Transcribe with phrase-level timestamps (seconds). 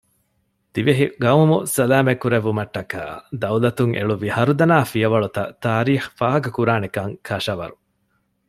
[0.73, 7.75] ދިވެހި ޤައުމު ސަލާމަތް ކުރެއްވުމަށްޓަކައި ދައުލަތުން އެޅުއްވި ހަރުދަނާ ފިޔަވަޅުތައް ތާރީޚް ފާހަގަކުރާނެކަން ކަށަވަރު